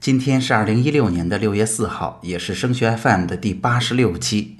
[0.00, 4.58] 今天是二零一六年的六月四号，也是升学 FM 的第八十六期。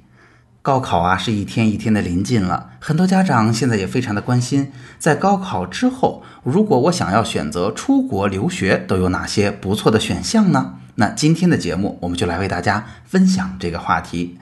[0.61, 10.75] 高考啊，是一天一天的临近了，很多家长现在也非常的关心，在高考之后，如果我想要选择出国留学，都有哪些不错的选项呢？
[10.95, 14.37] 那今天的节目，我们就来为大家分享这个话题。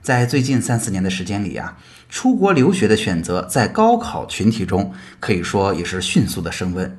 [0.00, 1.76] 在最近三四年的时间里啊，
[2.08, 6.96] 出国留学的选择在高考群体中可以说也是迅速的升温。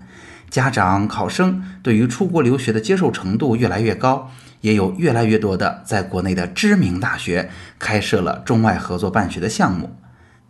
[0.53, 4.30] 家长、考生对于出国留学的接受程度越来越高，
[4.61, 7.49] 也有越来越多的在国内的知名大学
[7.80, 9.97] 开设了中外合作办学的项目。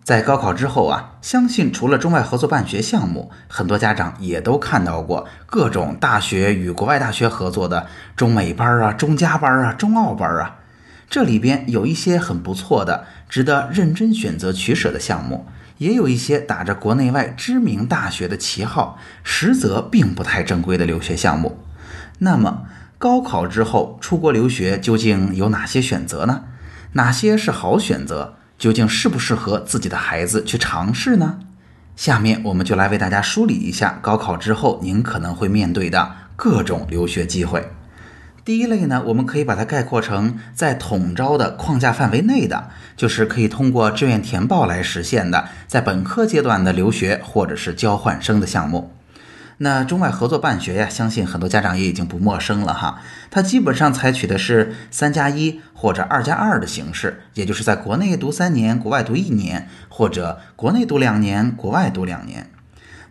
[0.04, 10.58] 在高考之后啊，相信除了中外合作办学项目，很多家长也都看到过各种大学与国外大学合作的中美班啊、中加班啊、中澳班啊。
[11.10, 15.46] 这里边有一些很不错的、值得认真选择取舍的项目。
[15.78, 21.60] 也有一些打着国内外知名大学的旗号，实则并不太正规的留学项目。
[22.20, 22.66] 那么，
[22.98, 26.44] 高考之后出国留学究竟有哪些选择呢？
[26.94, 28.36] 哪些是好选择？
[28.58, 31.40] 究竟适不适合自己的孩子去尝试呢？
[31.96, 37.72] 下面我们就来为大家梳理一下高考之后您可能会面对的各种留学机会。
[38.46, 48.92] 第一类呢，我们可以把它概括成在统招的框架范围内的，就是可以通过志愿填报来实现的，在本科阶段的留学或者是交换生的项目。
[49.60, 53.00] 那中外合作办学呀，相信很多家长也已经不陌生了哈。
[53.32, 62.50] 它基本上采取的是三加一或者二加二的形式，也就是在国内读三年，国外读一年，或者国内读两年，国外读两年。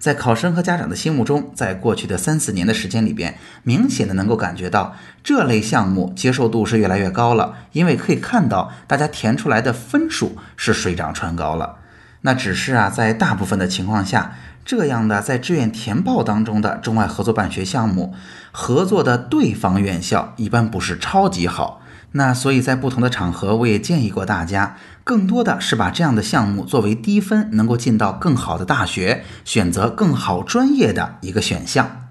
[0.03, 11.77] 在考生和家长的心目中，在过去的三四年的时间里边，明显的能够感觉到这类项目接受度是越来越高了，因为可以看到大家填出来的分数是水涨船高了。
[12.23, 14.35] 那只是啊，在大部分的情况下，
[14.65, 18.13] 这样的在志愿填报当中的中外合作办学项目，
[18.51, 21.81] 合作的对方院校一般不是超级好。
[22.15, 32.02] 那所以，在不同的场合，我也建议过大家，更多的是把这样的项目作为低分能够进到更好的大学、选择更好专业的一个选项。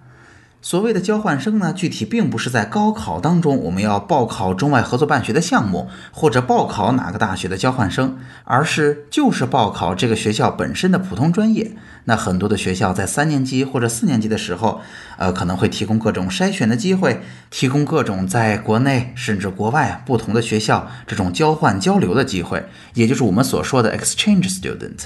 [0.64, 11.72] 所谓的交换生呢，具体并不是在高考当中我们要报考中外合作办学的项目，或者报考哪个大学的交换生，而是就是报考这个学校本身的普通专业。
[12.06, 14.82] 那很多的学校在三年级或者四年级的时候，
[15.18, 22.64] 呃，可能会提供各种筛选的机会，提供各种在国内甚至国外不同的学校这种交换交流的机会，
[22.94, 25.06] 也就是我们所说的 exchange student。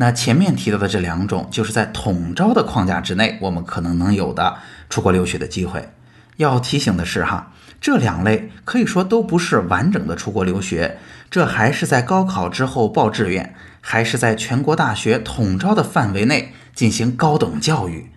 [0.00, 4.56] 那前面提到的这两种，就是在统招的框架之内，我们可能能有的
[4.88, 5.90] 出国留学的机会。
[6.38, 7.52] 要提醒的是哈，
[7.82, 10.96] 这两类可以说都不是完整的出国留学，
[11.30, 18.08] 这还是在高考之后报志愿，还是在全国大学统招的范围内进行高等教育。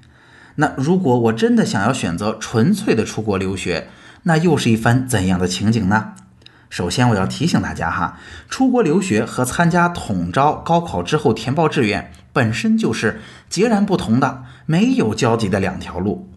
[0.56, 3.90] 那如果我真的想要选择纯粹的出国留学，
[4.24, 6.14] 那又是一番怎样的情景呢？
[6.74, 8.18] 首先，我要提醒大家哈，
[8.50, 16.28] 出国留学和参加统招高考之后填报志愿本身就是截然不同的、没有交集的两条路。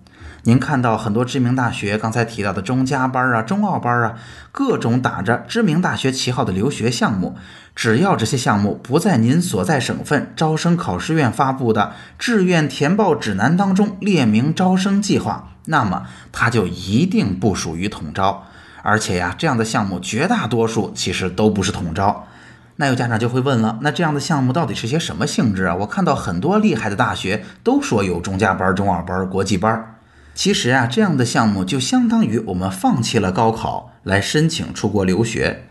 [0.42, 4.18] 您看到很多知名大学刚才提到的中加班啊、中澳班啊，
[4.52, 7.38] 各种打着知名大学旗号的留学项目，
[7.74, 18.44] 只要这些项目不在您所在省份招生考试院发布的志愿填报指南当中列明招生计划，那么它就一定不属于统招。
[18.88, 22.28] 而且呀，这样的项目绝大多数其实都不是统招。
[22.76, 25.74] 那有家长就会问了，那这样的项目到底是些什么性质啊？
[25.74, 29.96] 我看到很多厉害的大学都说有中加班、中二班、国际班。
[30.36, 35.64] 其实啊，这样的项目就相当于我们放弃了高考来申请出国留学。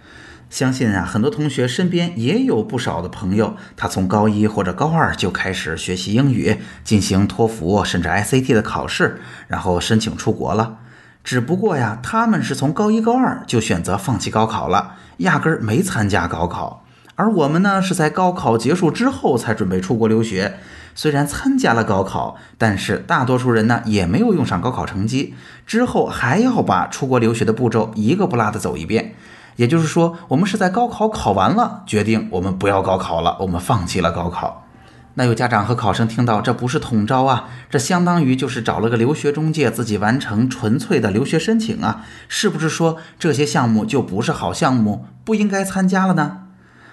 [0.49, 10.79] 相信啊，很多同学身边也有不少的朋友，他从高一或者高二就开始学习英语，进行托福甚至 SAT 的考试，然后申请出国了。
[11.25, 16.83] 只不过呀，他们是从高一、高二就选择放弃高考了，压根儿没参加高考。
[17.15, 20.57] 而我们呢，是在高考结束之后才准备出国留学。
[20.93, 25.33] 虽然参加了高考，但是大多数人呢也没有用上高考成绩，
[25.65, 29.15] 之后还要把出国留学的步骤一个不落的走一遍。
[29.55, 34.64] 也就是说，我们是在高考考完了，决定我们不要高考了，我们放弃了高考。
[35.17, 46.39] 那有家长和考生听到这不是统招啊，这相当于就是找了个留学中介，自己完成纯粹的留学申请啊，是不是说这些项目就不是好项目，不应该参加了呢？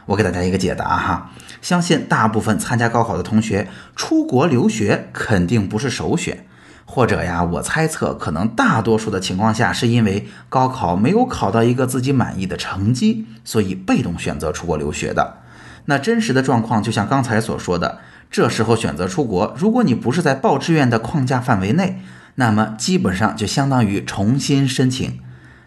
[0.06, 6.46] 我给大家一个解答哈，相信大部分参加高考的同学，出国留学肯定不是首选，
[6.84, 15.41] 或者呀，我猜测可能大多数的情况下是因为高考没有考到一个自己满意的成绩，所以被动选择出国留学的。
[15.86, 17.98] 那真实的状况就像刚才所说的，
[18.30, 22.00] 这时候选择出国，如果你不是在报志愿的框架范围内，
[22.36, 25.20] 那么基本上就相当于重新申请，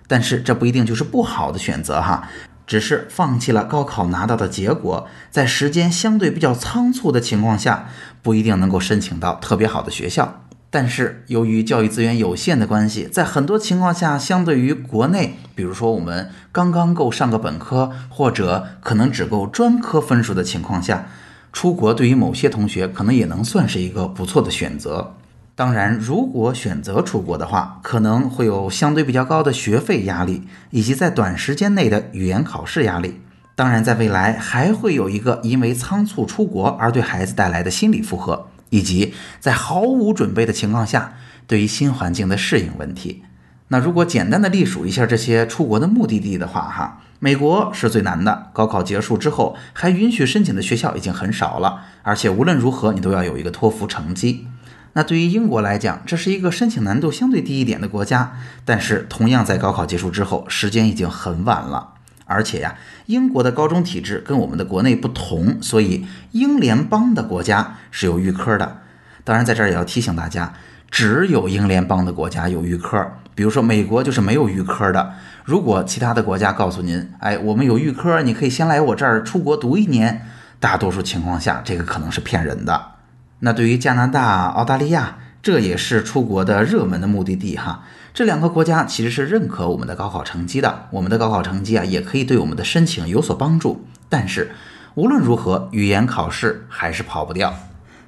[0.08, 2.30] 但是这不一定就是不好的选择哈。
[2.68, 7.90] 只是放弃了高考拿到的结果，在时间相对比较仓促的情况下，
[8.24, 10.45] 不一定能够申请到特别好的学校。
[10.76, 21.08] 但是由于教育资源有限的关系，在很多情况下，相对于国内，比如说我们刚刚够上个本科，或者可能只够专科分数的情况下，
[21.54, 25.14] 出国对于某些同学可能也能算是一个不错的选择。
[25.56, 33.22] 当然，如果选择出国的话，可能会有相对比较高的学费压力，以及在短时间内的语言考试压力。
[33.56, 41.14] 当然，在未来还会有一个因为仓促出国而对孩子带来的心理负荷，以及在毫无准备的情况下
[41.48, 43.24] 对于新环境的适应问题。
[43.70, 48.52] 那如果简单的隶属一下这些出国的目的地的话，哈，美国是最难的。
[48.54, 54.48] 高考结束之后还允许申请的学校已经很少了，而且无论如何你都要有一个托福成绩。
[54.94, 61.95] 那对于英国来讲，这是一个申请难度相对低一点的国家，但是同样在高考结束之后，时间已经很晚了，
[62.26, 62.76] 而且呀，
[63.06, 68.82] 英国的高中体制跟我们的国内不同，所以英联邦的国家是有预科的。
[69.24, 70.54] 当然，在这儿也要提醒大家，
[70.92, 75.14] 只有英联邦的国家有预科，比如说美国就是没有预科的。
[75.44, 80.26] 如果其他的国家告诉您，哎，我们有预科，你可以先来我这儿出国读一年，
[80.60, 82.94] 大多数情况下，这个可能是骗人的。
[83.40, 87.84] 那对于加拿大、澳大利亚，这也是出国的热门的目的地哈。
[88.16, 93.86] 这两个国家其实是认可我们的高考成绩的，我们的高考成绩啊，也可以对我们的申请有所帮助。
[94.08, 94.56] 但是
[94.94, 97.54] 无论如何，语言考试还是跑不掉。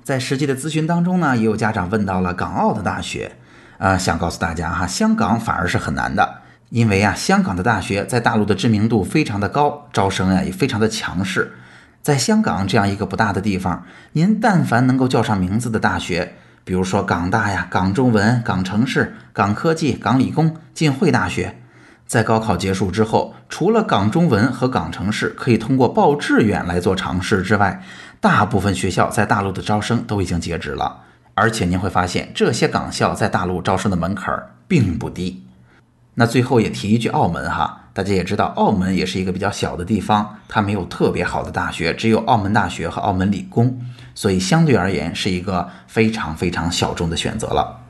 [0.06, 3.34] 在实际的咨询当中呢，也有家长问到了港澳的大学，
[3.80, 6.38] 呃，想告诉大家哈，香港反而是很难的，
[6.70, 11.52] 因为啊，香港的大学在大陆的知名度非常的高，招生呀也非常的强势。
[12.02, 13.84] 在香港这样一个不大的地方，
[14.14, 16.38] 您但凡能够叫上名字的大学，
[16.68, 21.62] 比如说港大呀、港中文、港城市、港科技、港理工、浸会大学，
[22.06, 27.82] 在高考结束之后，除了港中文和港城市可以通过报志愿来做尝试之外，
[28.20, 31.04] 大部分学校在大陆的招生都已经截止了。
[31.36, 34.38] 而且您会发现，这些港校在大陆招生的门槛
[34.68, 35.46] 并不低。
[36.16, 37.84] 那最后也提一句，澳门哈。
[37.94, 43.80] 大家也知道，澳门也是一个比较小的地方，它没有特别好的大学，只有澳门大学和澳门理工，
[44.18, 47.82] 所以相对而言是一个非常非常小众的选择了。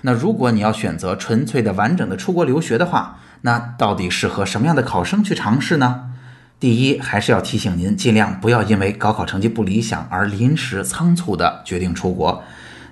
[0.00, 6.10] 那如果你要选择纯粹的完整的出国留学的话，那到底适合什么样的考生去尝试呢？
[6.58, 12.42] 第一，还是要提醒您，尽量不要因为高考成绩不理想而临时仓促的决定出国。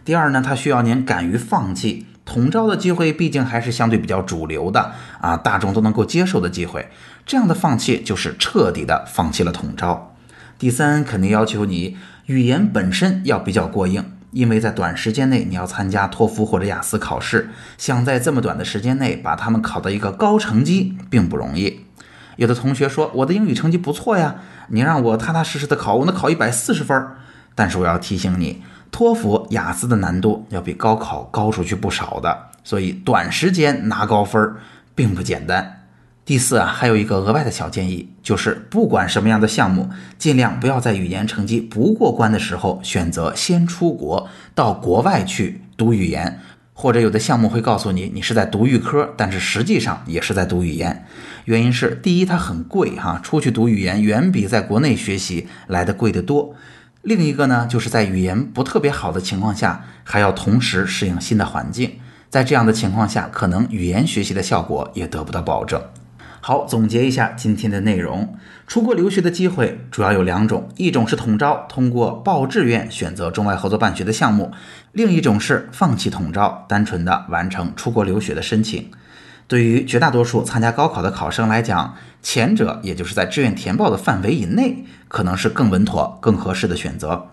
[0.04, 2.06] 第二呢，它需要您敢于放弃。
[2.24, 6.88] 统招的机会毕竟还是相对比较主流的啊，大众都能够接受的机会。
[7.26, 10.13] 这样的放弃就是彻底的放弃了统招。
[10.58, 11.96] 第三，肯定要求你
[12.26, 21.80] 语言本身要比较过硬，因为在短时间内你要参加托福或者雅思考试，想在这么短的时间内把他们考到一个高成绩并不容易。
[22.36, 24.36] 有的同学说我的英语成绩不错呀，
[24.68, 27.06] 你让我踏踏实实的考，我能考一百四十分。
[27.54, 28.62] 但是我要提醒你。
[28.90, 34.54] 托福、雅思的难度要比高考高出去不少的，所以短时间拿高分
[34.94, 35.83] 并不简单。
[36.24, 46.40] 第四啊，还有一个额外的小建议，就是不管什么样的项目，尽量不要在语言成绩不过关的时候选择先出国到国外去读语言，
[46.72, 51.04] 或者有的项目会告诉你你是在读预科，但是实际上也是在读语言。
[51.44, 56.54] 原因是第一，它很贵哈，出去读语言远比在国内学习来的贵得多。
[57.02, 61.98] 另一个呢，就是在语言不特别好的情况下，还要同时适应新的环境，
[62.30, 65.78] 在这样的情况下，可能语言学习的效果也得不到保证。
[66.46, 68.36] 好，总结一下今天的内容：
[68.66, 74.50] 出国留学的机会主要有两种，一种是统招，通过报志愿选择中外合作办学的项目；
[74.92, 78.90] 另一种是放弃统招，单纯的完成出国留学的申请。
[79.48, 87.30] 对于绝大多数参加高考的考生来讲，前者也就是在志愿填报的范围以内，可能是更稳妥、更合适的选择。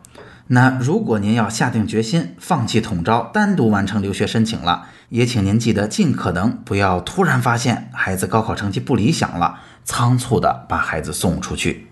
[0.53, 11.87] 那如果您要下定决心放弃统招，单独完成留学申请了，也请您记得尽可能不要突然发现孩子高考成绩不理想了，仓促的把孩子送出去。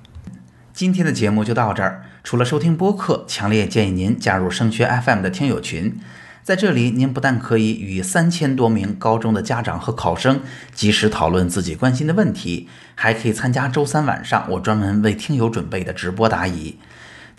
[0.73, 2.03] 今天的节目就到这儿。
[2.21, 5.97] 除了收听播客，强烈建议您加入升学 FM 的听友群。
[6.43, 10.41] 在这里，您不但可以与三千多名高中的家长和考生
[10.73, 16.77] 及时讨论自己关心的问题，还可以参加周三晚上我专门为听友准备的直播答疑。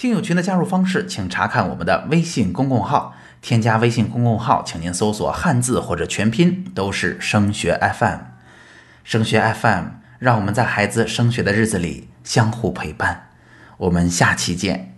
[0.00, 3.14] 听友群的加入方式，请查看我们的微信公共号。
[3.42, 8.21] 添加微信公共号，请您搜索汉字或者全拼，都是升学 FM。
[9.04, 9.88] 升学 FM，
[10.19, 13.28] 让我们在孩子升学的日子里相互陪伴。
[13.76, 14.90] 我们下期见。